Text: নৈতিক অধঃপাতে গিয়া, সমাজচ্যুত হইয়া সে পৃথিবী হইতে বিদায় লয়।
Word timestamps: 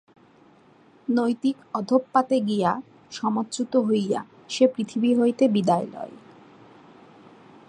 নৈতিক 1.07 1.57
অধঃপাতে 1.73 2.37
গিয়া, 2.41 2.71
সমাজচ্যুত 3.11 3.73
হইয়া 3.87 4.21
সে 4.49 4.63
পৃথিবী 4.67 5.11
হইতে 5.15 5.43
বিদায় 5.47 5.87
লয়। 5.93 6.15